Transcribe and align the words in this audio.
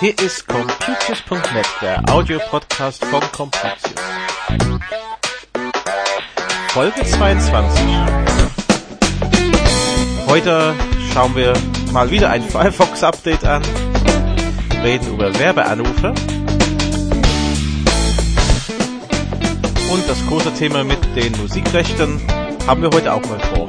Hier 0.00 0.18
ist 0.18 0.46
Computius.net, 0.46 1.66
der 1.80 2.02
Audiopodcast 2.10 3.04
von 3.06 3.20
Computius. 3.32 3.94
Folge 6.68 7.04
22. 7.04 7.84
Heute 10.26 10.74
schauen 11.12 11.34
wir 11.34 11.54
mal 11.92 12.10
wieder 12.10 12.28
ein 12.28 12.42
Firefox-Update 12.42 13.44
an, 13.44 13.62
reden 14.82 15.14
über 15.14 15.36
Werbeanrufe 15.38 16.12
und 19.92 20.08
das 20.08 20.24
große 20.26 20.52
Thema 20.54 20.84
mit 20.84 20.98
den 21.16 21.32
Musikrechten 21.40 22.20
haben 22.66 22.82
wir 22.82 22.90
heute 22.90 23.12
auch 23.12 23.22
mal 23.26 23.40
vor. 23.54 23.68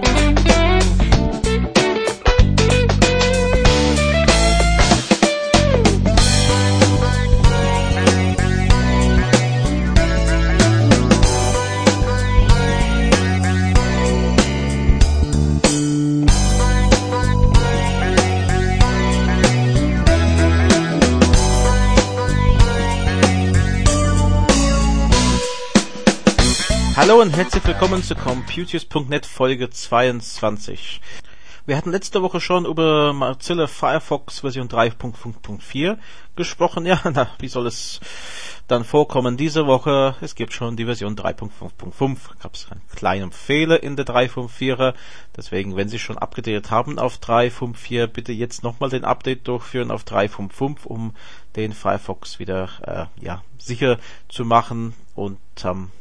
Hallo 27.07 27.21
und 27.21 27.37
herzlich 27.37 27.63
willkommen 27.67 28.01
zu 28.01 28.15
Computius.net 28.15 29.27
Folge 29.27 29.69
22. 29.69 30.99
Wir 31.67 31.77
hatten 31.77 31.91
letzte 31.91 32.23
Woche 32.23 32.41
schon 32.41 32.65
über 32.65 33.13
Mozilla 33.13 33.67
Firefox 33.67 34.39
Version 34.39 34.67
3.5.4 34.67 35.99
gesprochen. 36.35 36.87
Ja, 36.87 36.99
na, 37.13 37.29
wie 37.37 37.47
soll 37.47 37.67
es 37.67 37.99
dann 38.67 38.83
vorkommen 38.83 39.37
diese 39.37 39.67
Woche? 39.67 40.15
Es 40.21 40.33
gibt 40.33 40.51
schon 40.53 40.77
die 40.77 40.85
Version 40.85 41.15
3.5.5. 41.15 42.17
Gab 42.41 42.55
es 42.55 42.71
einen 42.71 42.81
kleinen 42.95 43.31
Fehler 43.31 43.83
in 43.83 43.95
der 43.95 44.07
3.5.4er. 44.07 44.95
Deswegen, 45.37 45.75
wenn 45.75 45.89
Sie 45.89 45.99
schon 45.99 46.17
abgedatet 46.17 46.71
haben 46.71 46.97
auf 46.97 47.17
3.5.4, 47.17 48.07
bitte 48.07 48.31
jetzt 48.31 48.63
nochmal 48.63 48.89
den 48.89 49.05
Update 49.05 49.47
durchführen 49.47 49.91
auf 49.91 50.05
3.5.5, 50.05 50.85
um 50.85 51.13
den 51.55 51.73
Firefox 51.73 52.39
wieder 52.39 52.69
äh, 52.81 53.23
ja, 53.23 53.43
sicher 53.59 53.99
zu 54.27 54.43
machen 54.43 54.95
und 55.13 55.37
ähm, 55.63 55.91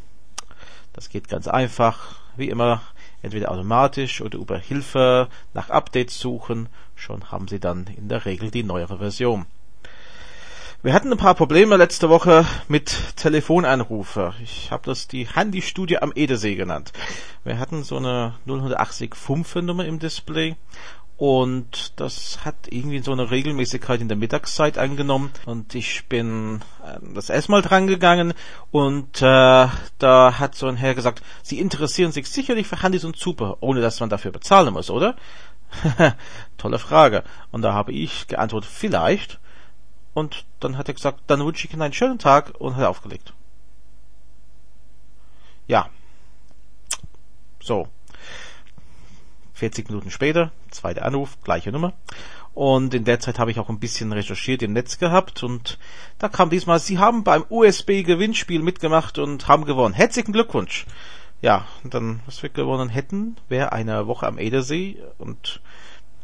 das 0.95 1.11
geht 1.11 1.29
ganz 1.29 1.47
einfach, 1.49 2.17
wie 2.37 2.49
immer, 2.49 2.81
entweder 3.21 3.51
automatisch 3.51 4.21
oder 4.21 4.39
über 4.39 4.57
Hilfe 4.57 5.29
nach 5.53 5.69
Updates 5.69 6.19
suchen. 6.19 6.69
Schon 6.95 7.31
haben 7.31 7.49
Sie 7.49 7.61
dann 7.61 7.87
in 7.97 8.09
der 8.09 8.25
Regel 8.25 8.51
die 8.51 8.63
neuere 8.63 8.99
Version. 8.99 9.47
Wir 10.83 10.93
hatten 10.93 11.11
ein 11.11 11.19
paar 11.19 11.35
Probleme 11.35 11.77
letzte 11.77 12.11
Woche 12.11 12.47
mit 12.69 13.17
Telefonanrufe. 13.17 14.35
Ich 14.43 14.71
habe 14.71 14.83
das 14.85 15.09
die 15.09 15.27
Handystudie 15.27 15.99
am 15.99 16.13
Edersee 16.15 16.57
genannt. 16.57 16.93
Wir 17.43 17.59
hatten 17.59 17.83
so 17.83 17.97
eine 17.97 18.35
080 18.47 19.15
Nummer 19.63 19.87
im 19.87 19.99
Display 19.99 20.57
und 21.17 21.93
das 22.01 22.45
hat 22.45 22.57
irgendwie 22.69 22.99
so 23.01 23.13
eine 23.13 23.31
Regelmäßigkeit 23.31 24.01
in 24.01 24.09
der 24.09 24.17
Mittagszeit 24.17 24.79
angenommen 24.79 25.31
und 25.47 25.75
ich 25.75 26.07
bin 26.09 26.61
äh, 26.85 26.99
das 27.15 27.31
erstmal 27.31 27.63
dran 27.63 27.87
gegangen 27.87 28.35
und 28.71 29.23
äh, 29.23 29.69
da 29.99 30.39
hat 30.39 30.55
so 30.55 30.67
ein 30.67 30.77
Herr 30.77 30.95
gesagt, 30.95 31.23
Sie 31.43 31.61
interessieren 31.61 32.13
sich 32.13 32.29
sicherlich 32.29 32.67
für 32.67 32.83
Handys 32.83 33.05
und 33.05 33.17
Super, 33.17 33.59
ohne 33.61 33.81
dass 33.81 34.01
man 34.01 34.11
dafür 34.11 34.33
bezahlen 34.33 34.73
muss, 34.73 34.91
oder? 34.91 35.17
Tolle 36.59 36.79
Frage. 36.79 37.25
Und 37.51 37.63
da 37.63 37.73
habe 37.73 37.93
ich 37.93 38.29
geantwortet, 38.29 38.71
vielleicht. 38.73 39.41
Und 40.15 40.45
dann 40.61 40.79
hat 40.79 40.89
er 40.89 40.95
gesagt, 40.95 41.23
dann 41.27 41.45
wünsche 41.45 41.67
ich 41.67 41.73
Ihnen 41.73 41.83
einen 41.83 41.93
schönen 41.93 42.19
Tag 42.19 42.55
und 42.59 42.77
hat 42.77 42.87
aufgelegt. 42.87 43.33
Ja. 45.67 45.89
So. 47.61 47.89
40 49.55 49.89
Minuten 49.89 50.11
später, 50.11 50.53
zweiter 50.71 51.05
Anruf, 51.05 51.39
gleiche 51.43 51.73
Nummer. 51.73 51.95
Und 52.53 52.95
in 52.95 53.05
der 53.05 53.19
Zeit 53.19 53.39
habe 53.39 53.51
ich 53.51 53.59
auch 53.59 53.69
ein 53.69 53.81
bisschen 53.81 54.13
recherchiert 54.13 54.63
im 54.63 54.73
Netz 54.73 54.99
gehabt 54.99 55.43
und 55.43 55.79
da 56.19 56.29
kam 56.29 56.51
diesmal, 56.51 56.79
Sie 56.79 56.99
haben 56.99 57.25
beim 57.25 57.45
USB-Gewinnspiel 57.49 58.63
mitgemacht 58.63 59.19
und 59.19 59.49
haben 59.49 59.65
gewonnen. 59.65 59.95
Herzlichen 59.95 60.33
Glückwunsch. 60.33 60.87
Ja, 61.41 61.67
dann, 61.83 62.21
was 62.27 62.43
wir 62.43 62.51
gewonnen 62.51 62.89
hätten, 62.89 63.37
wäre 63.49 63.73
eine 63.73 64.07
Woche 64.07 64.27
am 64.27 64.39
Edersee 64.39 65.03
und 65.19 65.61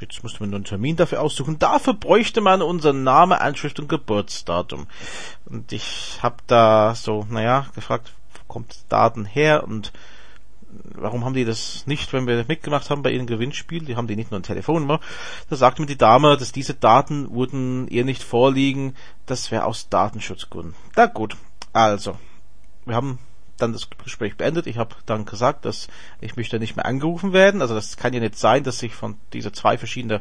jetzt 0.00 0.22
musste 0.22 0.40
man 0.40 0.50
nur 0.50 0.58
einen 0.58 0.64
Termin 0.64 0.96
dafür 0.96 1.20
aussuchen. 1.20 1.58
Dafür 1.58 1.94
bräuchte 1.94 2.40
man 2.40 2.62
unseren 2.62 3.02
Name, 3.02 3.40
Anschrift 3.40 3.80
und 3.80 3.88
Geburtsdatum. 3.88 4.86
Und 5.46 5.72
ich 5.72 6.18
habe 6.22 6.36
da 6.46 6.94
so, 6.94 7.26
naja, 7.28 7.66
gefragt, 7.74 8.12
wo 8.34 8.52
kommt 8.52 8.84
Daten 8.88 9.24
her 9.24 9.64
und 9.64 9.92
warum 10.94 11.24
haben 11.24 11.34
die 11.34 11.44
das 11.44 11.86
nicht, 11.86 12.12
wenn 12.12 12.26
wir 12.26 12.44
mitgemacht 12.46 12.90
haben 12.90 13.02
bei 13.02 13.10
ihrem 13.10 13.26
Gewinnspiel, 13.26 13.84
die 13.84 13.96
haben 13.96 14.06
die 14.06 14.16
nicht 14.16 14.30
nur 14.30 14.40
ein 14.40 14.44
Telefonnummer, 14.44 15.00
da 15.48 15.56
sagte 15.56 15.82
mir 15.82 15.86
die 15.86 15.98
Dame, 15.98 16.36
dass 16.36 16.52
diese 16.52 16.74
Daten 16.74 17.34
würden 17.34 17.88
ihr 17.88 18.04
nicht 18.04 18.22
vorliegen, 18.22 18.94
das 19.26 19.50
wäre 19.50 19.64
aus 19.64 19.88
Datenschutzgründen. 19.88 20.74
Na 20.96 21.06
gut, 21.06 21.36
also, 21.72 22.18
wir 22.84 22.94
haben 22.94 23.18
dann 23.60 23.72
das 23.72 23.88
Gespräch 24.02 24.36
beendet. 24.36 24.66
Ich 24.66 24.78
habe 24.78 24.96
dann 25.06 25.24
gesagt, 25.24 25.64
dass 25.64 25.88
ich 26.20 26.36
möchte 26.36 26.58
nicht 26.58 26.76
mehr 26.76 26.86
angerufen 26.86 27.32
werden. 27.32 27.60
Also 27.60 27.74
das 27.74 27.96
kann 27.96 28.12
ja 28.12 28.20
nicht 28.20 28.38
sein, 28.38 28.64
dass 28.64 28.82
ich 28.82 28.94
von 28.94 29.16
diese 29.32 29.52
zwei 29.52 29.78
verschiedenen 29.78 30.20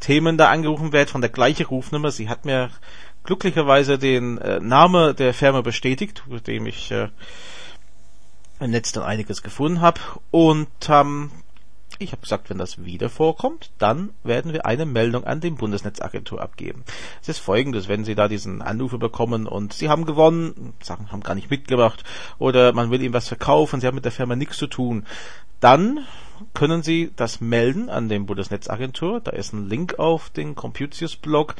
Themen 0.00 0.38
da 0.38 0.48
angerufen 0.48 0.92
werde, 0.92 1.10
von 1.10 1.20
der 1.20 1.30
gleichen 1.30 1.66
Rufnummer. 1.66 2.10
Sie 2.10 2.28
hat 2.28 2.44
mir 2.44 2.70
glücklicherweise 3.24 3.98
den 3.98 4.38
äh, 4.38 4.60
Name 4.60 5.14
der 5.14 5.34
Firma 5.34 5.60
bestätigt, 5.60 6.22
mit 6.28 6.46
dem 6.46 6.66
ich 6.66 6.90
äh, 6.90 7.08
im 8.60 8.70
Netz 8.70 8.92
dann 8.92 9.04
einiges 9.04 9.42
gefunden 9.42 9.80
habe. 9.80 10.00
Und 10.30 10.68
ähm, 10.88 11.30
ich 11.98 12.12
habe 12.12 12.22
gesagt, 12.22 12.48
wenn 12.48 12.58
das 12.58 12.84
wieder 12.84 13.08
vorkommt, 13.08 13.72
dann 13.78 14.10
werden 14.22 14.52
wir 14.52 14.66
eine 14.66 14.86
Meldung 14.86 15.24
an 15.24 15.40
die 15.40 15.50
Bundesnetzagentur 15.50 16.40
abgeben. 16.40 16.84
Es 17.20 17.28
ist 17.28 17.38
folgendes, 17.38 17.88
wenn 17.88 18.04
Sie 18.04 18.14
da 18.14 18.28
diesen 18.28 18.62
Anrufe 18.62 18.98
bekommen 18.98 19.46
und 19.46 19.72
Sie 19.72 19.88
haben 19.88 20.04
gewonnen, 20.04 20.74
sagen, 20.80 21.10
haben 21.10 21.22
gar 21.22 21.34
nicht 21.34 21.50
mitgemacht, 21.50 22.04
oder 22.38 22.72
man 22.72 22.90
will 22.90 23.02
Ihnen 23.02 23.14
was 23.14 23.28
verkaufen, 23.28 23.80
Sie 23.80 23.86
haben 23.86 23.96
mit 23.96 24.04
der 24.04 24.12
Firma 24.12 24.36
nichts 24.36 24.58
zu 24.58 24.68
tun, 24.68 25.06
dann 25.60 26.06
können 26.54 26.84
Sie 26.84 27.10
das 27.16 27.40
melden 27.40 27.88
an 27.88 28.08
den 28.08 28.26
Bundesnetzagentur. 28.26 29.20
Da 29.20 29.32
ist 29.32 29.52
ein 29.52 29.68
Link 29.68 29.98
auf 29.98 30.30
den 30.30 30.54
Computius-Blog 30.54 31.56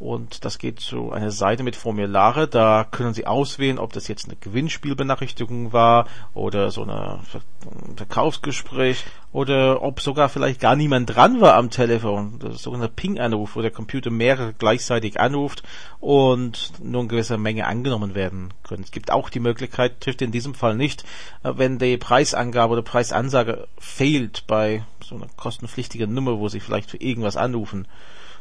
und 0.00 0.46
das 0.46 0.58
geht 0.58 0.80
zu 0.80 1.12
einer 1.12 1.30
Seite 1.30 1.62
mit 1.62 1.76
Formulare. 1.76 2.48
Da 2.48 2.84
können 2.90 3.12
Sie 3.12 3.26
auswählen, 3.26 3.78
ob 3.78 3.92
das 3.92 4.08
jetzt 4.08 4.24
eine 4.24 4.36
Gewinnspielbenachrichtigung 4.36 5.74
war 5.74 6.06
oder 6.32 6.70
so 6.70 6.82
eine 6.82 7.20
ein 7.66 7.96
Verkaufsgespräch 7.96 9.04
oder 9.30 9.82
ob 9.82 10.00
sogar 10.00 10.30
vielleicht 10.30 10.58
gar 10.58 10.74
niemand 10.74 11.14
dran 11.14 11.42
war 11.42 11.54
am 11.54 11.68
Telefon. 11.68 12.38
Das 12.38 12.54
ist 12.54 12.62
sogenannter 12.62 12.94
Ping-Anruf, 12.94 13.54
wo 13.54 13.60
der 13.60 13.70
Computer 13.70 14.10
mehrere 14.10 14.54
gleichzeitig 14.54 15.20
anruft 15.20 15.62
und 16.00 16.72
nur 16.82 17.02
eine 17.02 17.08
gewisse 17.08 17.36
Menge 17.36 17.66
angenommen 17.66 18.14
werden 18.14 18.54
können. 18.62 18.82
Es 18.82 18.92
gibt 18.92 19.12
auch 19.12 19.28
die 19.28 19.40
Möglichkeit, 19.40 20.00
trifft 20.00 20.22
in 20.22 20.32
diesem 20.32 20.54
Fall 20.54 20.76
nicht, 20.76 21.04
wenn 21.42 21.78
die 21.78 21.98
Preisangabe 21.98 22.72
oder 22.72 22.82
Preisansage 22.82 23.68
fehlt 23.78 24.46
bei 24.46 24.82
so 25.04 25.16
einer 25.16 25.28
kostenpflichtigen 25.36 26.12
Nummer, 26.14 26.38
wo 26.38 26.48
Sie 26.48 26.60
vielleicht 26.60 26.90
für 26.90 26.96
irgendwas 26.96 27.36
anrufen 27.36 27.86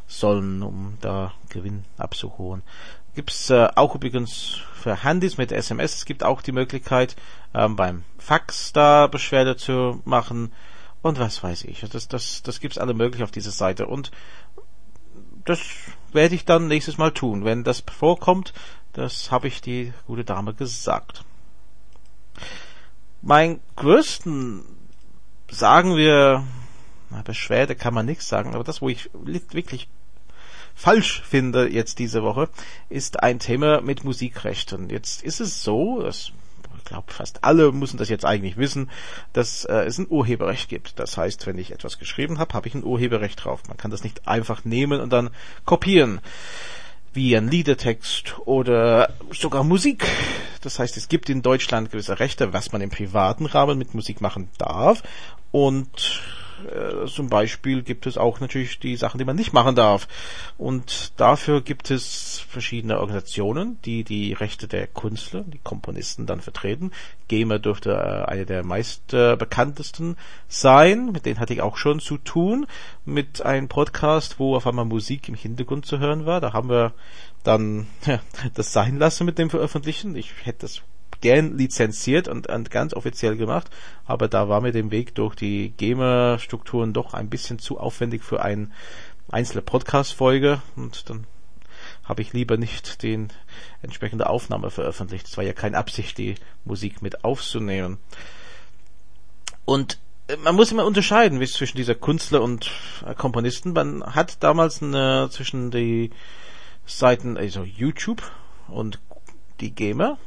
sollen, 0.10 0.64
um 0.64 0.98
da 1.00 1.34
Gewinn 1.50 1.86
abzuholen. 1.98 2.64
Gibt's 3.16 3.50
äh, 3.50 3.68
auch 3.76 3.96
übrigens 3.96 4.60
für 4.74 5.04
Handys 5.04 5.38
mit 5.38 5.52
SMS. 5.52 5.98
Es 5.98 6.06
gibt 6.06 6.24
auch 6.24 6.42
die 6.42 6.52
Möglichkeit, 6.52 7.16
ähm, 7.54 7.76
beim 7.76 8.04
Fax 8.18 8.74
da 8.74 9.08
Beschwerde 9.08 9.56
zu 9.56 10.02
machen 10.06 10.52
und 11.02 11.20
was 11.20 11.44
weiß 11.44 11.64
ich. 11.66 11.82
Das, 11.82 12.08
das, 12.08 12.44
das 12.44 12.60
gibt's 12.60 12.78
alle 12.78 12.94
möglich 12.94 13.24
auf 13.24 13.32
dieser 13.32 13.52
Seite 13.52 13.88
und 13.88 14.12
das 15.46 15.60
werde 16.12 16.36
ich 16.36 16.46
dann 16.46 16.68
nächstes 16.68 16.98
Mal 16.98 17.12
tun, 17.12 17.46
wenn 17.46 17.64
das 17.64 17.84
vorkommt. 17.92 18.54
Das 18.94 19.32
habe 19.32 19.48
ich 19.48 19.62
die 19.62 19.94
gute 20.08 20.26
Dame 20.26 20.54
gesagt. 20.54 21.24
Mein 23.22 23.60
größten, 23.76 24.64
sagen 25.50 25.96
wir, 25.96 26.44
na, 27.10 27.22
Beschwerde 27.22 27.76
kann 27.76 27.94
man 27.94 28.06
nichts 28.06 28.28
sagen, 28.28 28.56
aber 28.56 28.64
das, 28.64 28.82
wo 28.82 28.90
ich 28.90 29.10
wirklich 29.14 29.88
falsch 30.80 31.22
finde 31.24 31.68
jetzt 31.68 32.00
diese 32.00 32.24
Woche, 32.24 32.50
ist 32.88 33.22
ein 33.22 33.40
Thema 33.40 33.82
mit 33.82 34.06
Musikrechten. 34.06 34.90
Jetzt 34.90 35.22
ist 35.22 35.42
es 35.42 35.62
so, 35.62 36.02
dass 36.02 36.32
ich 36.78 36.86
glaube, 36.86 37.12
fast 37.12 37.44
alle 37.44 37.74
müssen 37.74 37.98
das 37.98 38.08
jetzt 38.08 38.24
eigentlich 38.26 38.56
wissen, 38.56 38.90
dass 39.34 39.66
äh, 39.66 39.84
es 39.84 39.98
ein 39.98 40.08
Urheberrecht 40.10 40.70
gibt. 40.70 40.98
Das 40.98 41.18
heißt, 41.18 41.46
wenn 41.46 41.58
ich 41.58 41.72
etwas 41.72 42.00
geschrieben 42.00 42.40
habe, 42.40 42.54
habe 42.54 42.68
ich 42.70 42.76
ein 42.76 42.86
Urheberrecht 42.86 43.44
drauf. 43.44 43.62
Man 43.68 43.76
kann 43.76 43.92
das 43.92 44.04
nicht 44.04 44.28
einfach 44.28 44.64
nehmen 44.64 45.02
und 45.02 45.12
dann 45.12 45.30
kopieren. 45.66 46.22
Wie 47.14 47.36
ein 47.36 47.50
Liedertext 47.50 48.36
oder 48.46 49.14
sogar 49.32 49.66
Musik. 49.66 50.06
Das 50.62 50.80
heißt, 50.80 50.96
es 50.96 51.10
gibt 51.10 51.30
in 51.30 51.42
Deutschland 51.42 51.92
gewisse 51.92 52.20
Rechte, 52.20 52.54
was 52.54 52.72
man 52.72 52.82
im 52.82 52.90
privaten 52.90 53.46
Rahmen 53.46 53.78
mit 53.78 53.94
Musik 53.94 54.22
machen 54.22 54.50
darf. 54.58 55.04
Und 55.52 56.22
äh, 56.66 57.06
zum 57.08 57.30
Beispiel 57.30 57.84
gibt 57.84 58.06
es 58.06 58.18
auch 58.18 58.40
natürlich 58.40 58.80
die 58.80 58.96
Sachen, 58.96 59.18
die 59.18 59.26
man 59.26 59.36
nicht 59.36 59.54
machen 59.54 59.76
darf. 59.76 60.08
Und 60.58 61.14
dafür 61.20 61.62
gibt 61.62 61.92
es 61.92 62.44
verschiedene 62.48 63.00
Organisationen, 63.00 63.80
die 63.86 64.04
die 64.04 64.34
Rechte 64.34 64.68
der 64.68 64.88
Künstler, 64.88 65.42
die 65.42 65.60
Komponisten 65.60 66.26
dann 66.26 66.42
vertreten. 66.42 66.92
GEMA 67.28 67.58
dürfte 67.60 67.92
äh, 67.92 68.30
eine 68.30 68.46
der 68.46 68.64
meist 68.64 69.14
äh, 69.14 69.36
bekanntesten 69.36 70.18
sein. 70.48 71.12
Mit 71.12 71.26
denen 71.26 71.40
hatte 71.40 71.54
ich 71.54 71.62
auch 71.62 71.78
schon 71.78 72.00
zu 72.00 72.18
tun. 72.18 72.68
Mit 73.06 73.42
einem 73.42 73.68
Podcast, 73.68 74.40
wo 74.40 74.56
auf 74.56 74.68
einmal 74.68 74.86
Musik 74.86 75.30
im 75.30 75.36
Hintergrund 75.36 75.86
zu 75.86 76.00
hören 76.00 76.26
war. 76.26 76.42
Da 76.42 76.54
haben 76.54 76.70
wir 76.70 76.94
dann 77.44 77.88
ja, 78.06 78.20
das 78.54 78.74
sein 78.74 78.98
lassen 78.98 79.26
mit 79.26 79.38
dem 79.38 79.50
Veröffentlichen. 79.50 80.16
Ich 80.16 80.34
hätte 80.44 80.62
das 80.62 80.82
gern 81.22 81.58
lizenziert 81.58 82.28
und, 82.28 82.48
und 82.48 82.72
ganz 82.72 82.94
offiziell 82.94 83.36
gemacht, 83.36 83.70
aber 84.06 84.28
da 84.28 84.50
war 84.50 84.62
mir 84.62 84.72
der 84.72 84.90
Weg 84.92 85.16
durch 85.16 85.36
die 85.36 85.72
GEMA-Strukturen 85.72 86.94
doch 86.94 87.14
ein 87.14 87.30
bisschen 87.30 87.60
zu 87.60 87.80
aufwendig 87.80 88.24
für 88.24 88.42
eine 88.42 88.70
einzelne 89.30 89.62
Podcast-Folge 89.62 90.62
und 90.76 91.10
dann 91.10 91.26
habe 92.04 92.22
ich 92.22 92.34
lieber 92.34 92.58
nicht 92.58 93.04
den 93.04 93.30
entsprechende 93.82 94.30
Aufnahme 94.30 94.72
veröffentlicht. 94.72 95.28
Es 95.28 95.38
war 95.38 95.44
ja 95.44 95.54
keine 95.54 95.78
Absicht, 95.78 96.18
die 96.18 96.36
Musik 96.66 97.02
mit 97.02 97.24
aufzunehmen. 97.24 98.00
Und 99.66 100.00
äh, 100.28 100.38
man 100.38 100.56
muss 100.56 100.72
immer 100.72 100.86
unterscheiden 100.86 101.40
wie 101.40 101.44
es 101.44 101.54
zwischen 101.54 101.78
dieser 101.78 101.96
Künstler 101.96 102.42
und 102.42 102.72
äh, 103.06 103.14
Komponisten. 103.14 103.74
Man 103.74 104.04
hat 104.04 104.44
damals 104.44 104.82
eine, 104.82 105.30
zwischen 105.32 105.70
die 105.70 106.10
Seiten, 106.86 107.38
also 107.38 107.64
YouTube 107.64 108.24
und 108.68 109.00
die 109.60 109.76
Gamer 109.76 110.18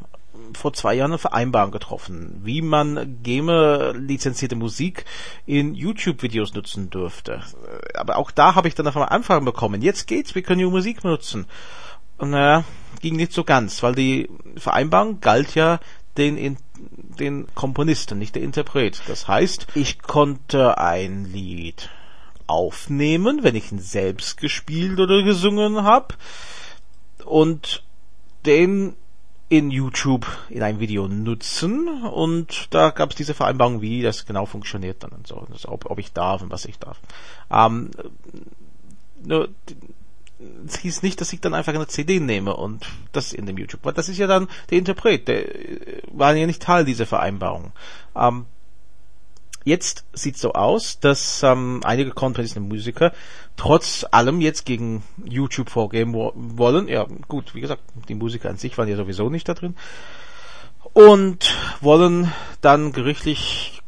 vor 0.55 0.73
zwei 0.73 0.94
Jahren 0.94 1.12
eine 1.12 1.19
Vereinbarung 1.19 1.70
getroffen, 1.70 2.40
wie 2.43 2.62
man 2.62 3.19
GEMA-lizenzierte 3.23 4.56
Musik 4.56 5.05
in 5.46 5.75
YouTube-Videos 5.75 6.55
nutzen 6.55 6.90
dürfte. 6.90 7.43
Aber 7.94 8.17
auch 8.17 8.31
da 8.31 8.55
habe 8.55 8.69
ich 8.69 8.75
dann 8.75 8.87
auf 8.87 8.96
einmal 8.96 9.11
Anfragen 9.11 9.44
bekommen. 9.44 9.82
Jetzt 9.82 10.06
geht's, 10.06 10.34
wir 10.34 10.43
können 10.43 10.61
die 10.61 10.67
Musik 10.67 11.05
nutzen. 11.05 11.46
Und 12.19 12.31
naja, 12.31 12.64
ging 13.00 13.17
nicht 13.17 13.32
so 13.32 13.44
ganz, 13.44 13.82
weil 13.82 13.94
die 13.94 14.31
Vereinbarung 14.56 15.20
galt 15.20 15.55
ja 15.55 15.81
den, 16.17 16.56
den 17.19 17.46
Komponisten, 17.55 18.19
nicht 18.19 18.35
der 18.35 18.43
Interpret. 18.43 19.02
Das 19.08 19.28
heißt, 19.28 19.67
ich 19.75 20.02
konnte 20.02 20.78
ein 20.78 21.25
Lied 21.25 21.90
aufnehmen, 22.46 23.43
wenn 23.43 23.55
ich 23.55 23.73
ihn 23.73 23.78
selbst 23.78 24.37
gespielt 24.37 25.00
oder 25.00 25.23
gesungen 25.23 25.82
habe 25.82 26.14
und 27.25 27.82
den 28.44 28.94
in 29.52 29.70
YouTube 29.70 30.26
in 30.49 30.62
einem 30.62 30.81
Video 30.81 31.08
nutzen 31.08 31.87
und 32.04 32.69
da 32.70 32.88
gab 32.88 33.10
es 33.10 33.16
diese 33.16 33.34
Vereinbarung, 33.34 33.82
wie 33.82 34.00
das 34.00 34.25
genau 34.25 34.46
funktioniert 34.46 35.02
dann 35.02 35.10
und 35.10 35.26
so, 35.26 35.46
also 35.52 35.69
ob, 35.69 35.90
ob 35.90 35.99
ich 35.99 36.14
darf 36.14 36.40
und 36.40 36.50
was 36.50 36.64
ich 36.64 36.78
darf. 36.78 36.99
Ähm, 37.50 37.90
nur, 39.22 39.50
es 40.66 40.78
hieß 40.78 41.02
nicht, 41.02 41.20
dass 41.20 41.34
ich 41.34 41.43
dann 41.43 41.52
einfach 41.52 41.75
eine 41.75 41.87
CD 41.87 42.19
nehme 42.19 42.56
und 42.56 42.87
das 43.12 43.34
in 43.34 43.44
dem 43.44 43.58
YouTube, 43.58 43.84
weil 43.84 43.93
das 43.93 44.08
ist 44.08 44.16
ja 44.16 44.26
dann 44.26 44.49
der 44.70 44.78
Interpret, 44.78 45.28
der 45.28 45.54
äh, 45.54 46.02
war 46.10 46.34
ja 46.34 46.46
nicht 46.46 46.62
Teil 46.62 46.87
dieser 46.87 47.04
Vereinbarung. 47.04 47.72
Ähm, 48.16 48.46
jetzt 49.64 50.05
sieht 50.12 50.37
so 50.37 50.53
aus, 50.53 51.00
dass 51.00 51.43
ähm, 51.43 51.81
einige 51.85 52.12
und 52.12 52.69
Musiker 52.69 53.12
trotz 53.56 54.05
allem 54.11 54.41
jetzt 54.41 54.64
gegen 54.67 55.03
YouTube 55.25 55.70
vorgehen 55.70 56.12
wo 56.14 56.32
wollen. 56.35 56.88
Ja, 56.88 57.06
gut, 57.29 57.55
wie 57.55 57.61
gesagt, 57.61 57.82
die 58.09 58.14
Musiker 58.14 58.50
an 58.50 58.56
sich 58.56 58.76
waren 58.79 58.88
ja 58.88 58.97
sowieso 58.97 59.29
nicht 59.29 59.49
da 59.49 59.55
drin. 59.55 59.76
Und 60.93 61.55
wollen 61.81 62.32
dann 62.61 62.93
gerichtlich 62.93 63.82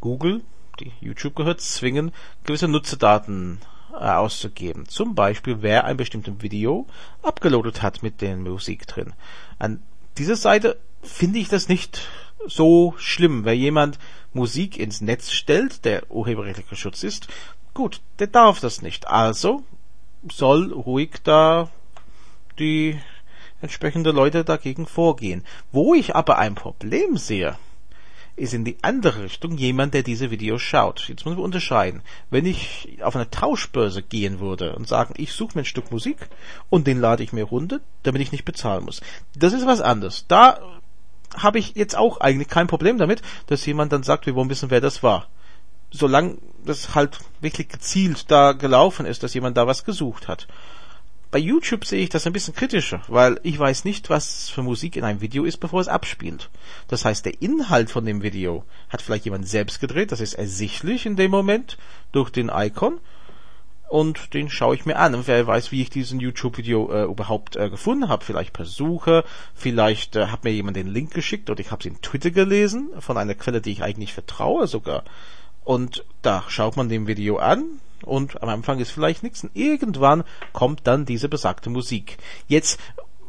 Google, 0.00 0.42
die 0.78 0.92
YouTube 1.00 1.36
gehört, 1.36 1.60
zwingen, 1.60 2.12
gewisse 2.44 2.68
Nutzerdaten 2.68 3.60
äh, 3.92 3.96
auszugeben. 3.96 4.86
Zum 4.88 5.14
Beispiel, 5.14 5.62
wer 5.62 5.84
ein 5.84 5.96
bestimmtes 5.96 6.34
Video 6.40 6.86
abgeloadet 7.22 7.82
hat 7.82 8.02
mit 8.02 8.20
der 8.20 8.36
Musik 8.36 8.86
drin. 8.86 9.12
An 9.58 9.82
dieser 10.18 10.36
Seite 10.36 10.78
finde 11.02 11.38
ich 11.38 11.48
das 11.48 11.68
nicht 11.68 12.08
so 12.46 12.94
schlimm. 12.98 13.44
Wenn 13.44 13.58
jemand 13.58 13.98
Musik 14.32 14.78
ins 14.78 15.00
Netz 15.00 15.30
stellt, 15.30 15.84
der 15.84 16.10
urheberrechtlicher 16.10 16.76
Schutz 16.76 17.02
ist, 17.02 17.28
gut, 17.74 18.00
der 18.18 18.28
darf 18.28 18.60
das 18.60 18.82
nicht. 18.82 19.08
Also 19.08 19.62
soll 20.30 20.72
ruhig 20.72 21.16
da 21.24 21.70
die 22.58 22.98
entsprechende 23.60 24.10
Leute 24.10 24.44
dagegen 24.44 24.86
vorgehen. 24.86 25.44
Wo 25.72 25.94
ich 25.94 26.14
aber 26.14 26.38
ein 26.38 26.54
Problem 26.54 27.16
sehe, 27.16 27.56
ist 28.36 28.54
in 28.54 28.64
die 28.64 28.78
andere 28.82 29.24
Richtung 29.24 29.58
jemand, 29.58 29.92
der 29.92 30.02
diese 30.02 30.30
Videos 30.30 30.62
schaut. 30.62 31.08
Jetzt 31.08 31.24
müssen 31.24 31.36
wir 31.36 31.44
unterscheiden. 31.44 32.02
Wenn 32.30 32.46
ich 32.46 32.98
auf 33.02 33.14
eine 33.14 33.30
Tauschbörse 33.30 34.02
gehen 34.02 34.40
würde 34.40 34.74
und 34.76 34.88
sagen, 34.88 35.14
ich 35.18 35.32
suche 35.32 35.56
mir 35.56 35.62
ein 35.62 35.66
Stück 35.66 35.90
Musik 35.90 36.16
und 36.70 36.86
den 36.86 37.00
lade 37.00 37.22
ich 37.22 37.32
mir 37.32 37.44
runter, 37.44 37.80
damit 38.02 38.22
ich 38.22 38.32
nicht 38.32 38.46
bezahlen 38.46 38.84
muss. 38.84 39.02
Das 39.36 39.52
ist 39.52 39.66
was 39.66 39.82
anderes. 39.82 40.24
Da 40.26 40.79
habe 41.36 41.58
ich 41.58 41.74
jetzt 41.74 41.96
auch 41.96 42.20
eigentlich 42.20 42.48
kein 42.48 42.66
Problem 42.66 42.98
damit, 42.98 43.22
dass 43.46 43.66
jemand 43.66 43.92
dann 43.92 44.02
sagt, 44.02 44.26
wir 44.26 44.34
wollen 44.34 44.50
wissen, 44.50 44.70
wer 44.70 44.80
das 44.80 45.02
war. 45.02 45.26
Solange 45.90 46.38
das 46.64 46.94
halt 46.94 47.18
wirklich 47.40 47.68
gezielt 47.68 48.30
da 48.30 48.52
gelaufen 48.52 49.06
ist, 49.06 49.22
dass 49.22 49.34
jemand 49.34 49.56
da 49.56 49.66
was 49.66 49.84
gesucht 49.84 50.28
hat. 50.28 50.46
Bei 51.32 51.38
YouTube 51.38 51.84
sehe 51.84 52.02
ich 52.02 52.08
das 52.08 52.26
ein 52.26 52.32
bisschen 52.32 52.56
kritischer, 52.56 53.02
weil 53.06 53.38
ich 53.44 53.56
weiß 53.56 53.84
nicht, 53.84 54.10
was 54.10 54.48
für 54.48 54.62
Musik 54.62 54.96
in 54.96 55.04
einem 55.04 55.20
Video 55.20 55.44
ist, 55.44 55.58
bevor 55.58 55.80
es 55.80 55.86
abspielt. 55.86 56.50
Das 56.88 57.04
heißt, 57.04 57.24
der 57.24 57.40
Inhalt 57.40 57.88
von 57.88 58.04
dem 58.04 58.22
Video 58.22 58.64
hat 58.88 59.00
vielleicht 59.00 59.26
jemand 59.26 59.48
selbst 59.48 59.80
gedreht, 59.80 60.10
das 60.10 60.20
ist 60.20 60.34
ersichtlich 60.34 61.06
in 61.06 61.14
dem 61.14 61.30
Moment 61.30 61.78
durch 62.10 62.30
den 62.30 62.50
Icon 62.52 62.98
und 63.90 64.34
den 64.34 64.48
schaue 64.48 64.76
ich 64.76 64.86
mir 64.86 64.96
an. 64.96 65.16
Und 65.16 65.26
wer 65.26 65.44
weiß, 65.46 65.72
wie 65.72 65.82
ich 65.82 65.90
diesen 65.90 66.20
YouTube-Video 66.20 66.92
äh, 66.92 67.04
überhaupt 67.04 67.56
äh, 67.56 67.68
gefunden 67.68 68.08
habe. 68.08 68.24
Vielleicht 68.24 68.52
per 68.52 68.64
Suche, 68.64 69.24
vielleicht 69.52 70.14
äh, 70.14 70.26
hat 70.28 70.44
mir 70.44 70.52
jemand 70.52 70.76
den 70.76 70.86
Link 70.86 71.12
geschickt 71.12 71.50
oder 71.50 71.58
ich 71.58 71.72
habe 71.72 71.80
es 71.80 71.86
in 71.86 72.00
Twitter 72.00 72.30
gelesen, 72.30 72.90
von 73.00 73.18
einer 73.18 73.34
Quelle, 73.34 73.60
die 73.60 73.72
ich 73.72 73.82
eigentlich 73.82 74.14
vertraue 74.14 74.68
sogar. 74.68 75.02
Und 75.64 76.04
da 76.22 76.44
schaut 76.46 76.76
man 76.76 76.88
dem 76.88 77.08
Video 77.08 77.38
an 77.38 77.80
und 78.04 78.40
am 78.42 78.48
Anfang 78.48 78.78
ist 78.78 78.92
vielleicht 78.92 79.24
nichts. 79.24 79.42
Und 79.42 79.50
irgendwann 79.54 80.22
kommt 80.52 80.86
dann 80.86 81.04
diese 81.04 81.28
besagte 81.28 81.68
Musik. 81.68 82.18
Jetzt 82.46 82.78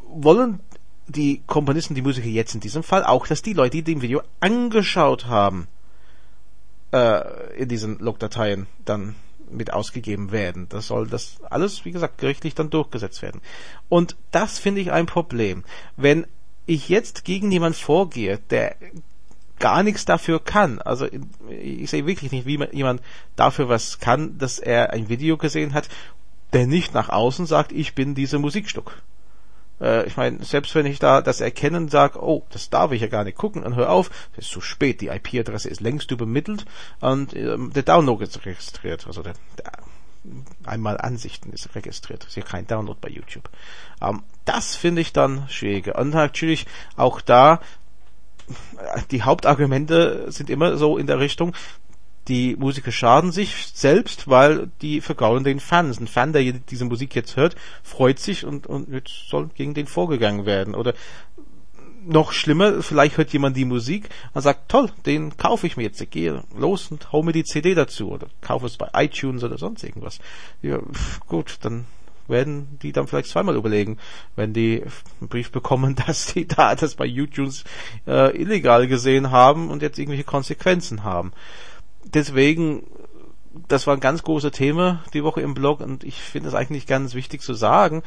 wollen 0.08 0.60
die 1.08 1.42
Komponisten, 1.48 1.96
die 1.96 2.04
Musiker 2.04 2.28
jetzt 2.28 2.54
in 2.54 2.62
diesem 2.62 2.84
Fall 2.84 3.04
auch, 3.04 3.26
dass 3.26 3.42
die 3.42 3.54
Leute, 3.54 3.78
die 3.78 3.84
dem 3.84 4.04
Video 4.04 4.22
angeschaut 4.40 5.26
haben, 5.26 5.68
äh, 6.92 7.58
in 7.58 7.68
diesen 7.68 7.98
Logdateien 7.98 8.68
dann 8.86 9.16
mit 9.52 9.74
ausgegeben 9.74 10.32
werden. 10.32 10.68
Das 10.70 10.88
soll 10.88 11.08
das 11.08 11.38
alles, 11.50 11.86
wie 11.86 11.92
gesagt, 11.92 12.18
gerichtlich 12.18 12.56
dann 12.56 12.70
durchgesetzt 12.70 13.22
werden. 13.22 13.42
Und 13.90 14.16
das 14.32 14.60
finde 14.60 14.82
ich 14.82 14.92
ein 14.92 15.06
Problem. 15.06 15.64
Wenn 15.98 16.26
ich 16.66 16.90
jetzt 16.90 17.26
gegen 17.26 17.52
jemanden 17.52 17.78
vorgehe, 17.78 18.40
der 18.50 18.76
gar 19.60 19.84
nichts 19.84 20.06
dafür 20.06 20.44
kann. 20.44 20.82
Also 20.82 21.08
ich 21.50 21.90
sehe 21.90 22.08
wirklich 22.08 22.32
nicht, 22.32 22.46
wie 22.46 22.60
jemand 22.72 23.02
dafür 23.36 23.70
was 23.70 24.00
kann, 24.00 24.38
dass 24.38 24.60
er 24.60 24.92
ein 24.92 25.08
Video 25.08 25.38
gesehen 25.38 25.74
hat, 25.74 25.88
der 26.52 26.68
nicht 26.68 26.94
nach 26.94 27.10
außen 27.10 27.46
sagt, 27.46 27.72
ich 27.72 27.96
bin 27.96 28.16
diese 28.16 28.40
Musikstück. 28.40 29.02
Äh, 29.82 30.06
ich 30.06 30.18
meine, 30.18 30.44
selbst 30.44 30.76
wenn 30.76 30.86
ich 30.86 31.00
da 31.00 31.22
das 31.22 31.42
erkennen 31.42 31.90
sage, 31.90 32.22
oh, 32.22 32.46
das 32.52 32.70
darf 32.70 32.92
ich 32.92 33.02
ja 33.02 33.08
gar 33.08 33.24
nicht 33.24 33.38
gucken 33.38 33.64
und 33.64 33.76
hör 33.76 33.90
auf, 33.90 34.10
es 34.34 34.46
ist 34.46 34.52
zu 34.52 34.62
spät, 34.62 35.02
die 35.02 35.08
IP-Adresse 35.08 35.70
ist 35.70 35.82
längst 35.82 36.12
übermittelt 36.12 36.66
und 37.00 37.36
ähm, 37.36 37.72
der 37.74 37.84
Download 37.84 38.24
ist 38.24 38.46
registriert, 38.46 39.08
also 39.08 39.24
der, 39.24 39.34
der 39.58 39.72
einmal 40.66 40.98
Ansichten 41.00 41.52
ist 41.52 41.74
registriert. 41.76 42.26
Ist 42.26 42.36
ja 42.36 42.44
kein 42.44 42.68
Download 42.68 43.00
bei 43.02 43.10
YouTube. 43.10 43.50
Ähm, 44.02 44.22
das 44.46 44.76
finde 44.76 45.02
ich 45.02 45.14
dann 45.14 45.48
schwieriger. 45.50 45.98
Und 45.98 46.12
natürlich 46.12 46.68
auch 46.96 47.22
da, 47.22 47.60
die 49.12 49.24
Hauptargumente 49.24 50.32
sind 50.32 50.50
immer 50.50 50.78
so 50.78 50.98
in 50.98 51.08
der 51.08 51.20
Richtung, 51.20 51.54
die 52.28 52.56
Musiker 52.56 52.92
schaden 52.92 53.32
sich 53.32 53.68
selbst, 53.74 54.28
weil 54.28 54.70
die 54.82 55.02
vergaulen 55.02 55.44
den 55.44 55.60
Fans. 55.60 56.00
Ein 56.00 56.08
Fan, 56.08 56.34
der 56.34 56.44
diese 56.44 56.86
Musik 56.86 57.16
jetzt 57.16 57.36
hört, 57.36 57.56
freut 57.84 58.20
sich 58.20 58.46
und, 58.46 58.68
und 58.68 58.90
jetzt 58.90 59.30
soll 59.30 59.50
gegen 59.56 59.74
den 59.74 59.88
vorgegangen 59.88 60.46
werden. 60.46 60.76
Oder 60.76 60.94
noch 62.06 62.32
schlimmer, 62.32 62.82
vielleicht 62.82 63.18
hört 63.18 63.34
jemand 63.34 63.58
die 63.58 63.66
Musik 63.66 64.10
und 64.34 64.42
sagt, 64.42 64.70
toll, 64.70 64.90
den 65.06 65.38
kaufe 65.38 65.68
ich 65.68 65.78
mir 65.78 65.84
jetzt. 65.84 66.02
Ich 66.02 66.10
gehe 66.10 66.44
los 66.58 66.90
und 66.92 67.12
hau 67.12 67.24
mir 67.24 67.32
die 67.32 67.44
CD 67.44 67.76
dazu 67.76 68.12
oder 68.12 68.28
kaufe 68.42 68.66
es 68.66 68.78
bei 68.78 68.90
iTunes 68.94 69.44
oder 69.44 69.58
sonst 69.58 69.84
irgendwas. 69.84 70.20
Ja, 70.62 70.80
gut, 71.28 71.58
dann 71.62 71.86
werden 72.28 72.80
die 72.82 72.92
dann 72.92 73.08
vielleicht 73.08 73.30
zweimal 73.30 73.56
überlegen, 73.56 73.98
wenn 74.36 74.54
die 74.54 74.84
einen 75.20 75.28
Brief 75.28 75.52
bekommen, 75.52 75.96
dass 76.08 76.34
die 76.34 76.48
da 76.48 76.76
das 76.76 76.96
bei 76.96 77.06
YouTube 77.06 77.54
äh, 78.08 78.36
illegal 78.36 78.88
gesehen 78.88 79.32
haben 79.32 79.70
und 79.70 79.82
jetzt 79.82 80.00
irgendwelche 80.00 80.24
Konsequenzen 80.24 81.04
haben 81.04 81.34
deswegen, 82.14 82.84
das 83.68 83.88
war 83.88 83.96
ein 83.96 84.00
ganz 84.00 84.24
großes 84.24 84.52
Thema 84.52 85.04
die 85.14 85.24
Woche 85.24 85.42
im 85.42 85.54
Blog 85.54 85.82
und 85.82 86.04
ich 86.04 86.16
finde 86.16 86.50
es 86.50 86.56
eigentlich 86.56 86.88
ganz 86.88 87.14
wichtig 87.14 87.42
zu 87.42 87.54
sagen, 87.54 88.04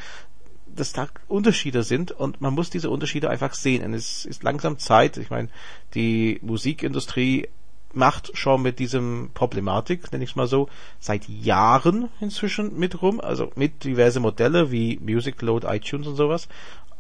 dass 0.67 0.93
da 0.93 1.09
Unterschiede 1.29 1.83
sind 1.83 2.11
und 2.11 2.41
man 2.41 2.55
muss 2.55 2.71
diese 2.71 2.91
Unterschiede 2.91 3.31
einfach 3.31 3.55
sehen. 3.55 3.85
Und 3.85 3.95
es 3.95 4.25
ist 4.25 4.43
langsam 4.43 4.79
Zeit. 4.79 5.17
Ich 5.19 5.31
meine, 5.31 5.49
die 5.95 6.41
Musikindustrie 6.43 7.49
macht 7.93 8.37
schon 8.37 8.63
mit 8.63 8.81
diesem 8.81 9.31
Problematik, 9.35 10.11
nenne 10.11 10.25
ich 10.25 10.31
es 10.31 10.37
mal 10.37 10.49
so, 10.49 10.69
seit 10.99 11.29
Jahren 11.29 12.09
inzwischen 12.21 12.77
mit 12.77 13.03
rum, 13.03 13.21
also 13.21 13.53
mit 13.55 13.85
diverse 13.85 14.19
Modelle 14.19 14.73
wie 14.73 14.99
Music 15.01 15.41
Load, 15.43 15.67
iTunes 15.69 16.09
und 16.09 16.17
sowas. 16.17 16.49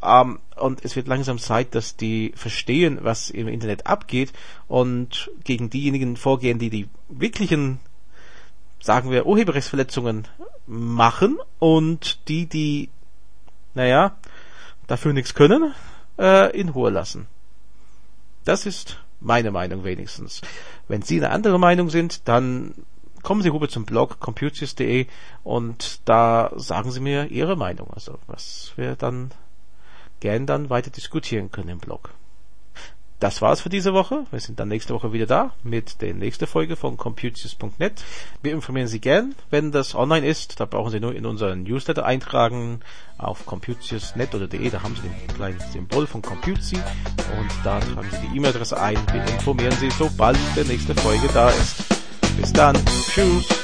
Um, 0.04 0.38
und 0.56 0.84
es 0.84 0.96
wird 0.96 1.08
langsam 1.08 1.38
Zeit, 1.38 1.74
dass 1.74 1.96
die 1.96 2.32
verstehen, 2.36 2.98
was 3.00 3.30
im 3.30 3.48
Internet 3.48 3.86
abgeht 3.86 4.34
und 4.68 5.30
gegen 5.44 5.70
diejenigen 5.70 6.18
vorgehen, 6.18 6.58
die 6.58 6.68
die 6.68 6.88
wirklichen, 7.08 7.80
sagen 8.80 9.10
wir, 9.10 9.24
Urheberrechtsverletzungen 9.24 10.28
machen 10.66 11.38
und 11.58 12.28
die, 12.28 12.46
die, 12.46 12.90
naja, 13.72 14.16
dafür 14.86 15.14
nichts 15.14 15.34
können, 15.34 15.74
äh, 16.18 16.54
in 16.54 16.68
Ruhe 16.68 16.90
lassen. 16.90 17.26
Das 18.44 18.66
ist 18.66 18.98
meine 19.20 19.50
Meinung 19.50 19.84
wenigstens. 19.84 20.42
Wenn 20.86 21.00
Sie 21.00 21.16
eine 21.16 21.30
andere 21.30 21.58
Meinung 21.58 21.88
sind, 21.88 22.28
dann 22.28 22.74
kommen 23.22 23.40
Sie 23.40 23.48
rüber 23.48 23.70
zum 23.70 23.86
Blog 23.86 24.20
computers.de 24.20 25.06
und 25.44 26.00
da 26.04 26.52
sagen 26.56 26.90
Sie 26.90 27.00
mir 27.00 27.30
Ihre 27.30 27.56
Meinung, 27.56 27.90
also 27.94 28.18
was 28.26 28.72
wir 28.76 28.96
dann 28.96 29.30
gern 30.20 30.46
dann 30.46 30.70
weiter 30.70 30.90
diskutieren 30.90 31.50
können 31.50 31.68
im 31.68 31.78
Blog. 31.78 32.14
Das 33.20 33.40
war's 33.40 33.62
für 33.62 33.70
diese 33.70 33.94
Woche. 33.94 34.26
Wir 34.30 34.40
sind 34.40 34.60
dann 34.60 34.68
nächste 34.68 34.92
Woche 34.92 35.14
wieder 35.14 35.24
da 35.24 35.52
mit 35.62 36.02
der 36.02 36.12
nächsten 36.12 36.46
Folge 36.46 36.76
von 36.76 36.98
computers.net. 36.98 38.04
Wir 38.42 38.52
informieren 38.52 38.88
Sie 38.88 39.00
gern, 39.00 39.34
wenn 39.48 39.72
das 39.72 39.94
online 39.94 40.26
ist. 40.26 40.60
Da 40.60 40.66
brauchen 40.66 40.90
Sie 40.90 41.00
nur 41.00 41.14
in 41.14 41.24
unseren 41.24 41.62
Newsletter 41.62 42.04
eintragen 42.04 42.80
auf 43.16 43.46
computers.net 43.46 44.34
oder 44.34 44.46
de. 44.46 44.68
Da 44.68 44.82
haben 44.82 44.94
Sie 44.96 45.08
den 45.08 45.36
kleinen 45.36 45.60
Symbol 45.72 46.06
von 46.06 46.20
Computersy 46.20 46.76
und 46.76 47.50
da 47.62 47.80
tragen 47.80 48.10
Sie 48.10 48.28
die 48.28 48.36
E-Mail-Adresse 48.36 48.78
ein. 48.78 48.98
Wir 49.10 49.24
informieren 49.24 49.74
Sie, 49.80 49.90
sobald 49.90 50.36
die 50.56 50.68
nächste 50.68 50.94
Folge 50.94 51.28
da 51.32 51.48
ist. 51.48 51.82
Bis 52.36 52.52
dann. 52.52 52.76
Tschüss. 53.14 53.63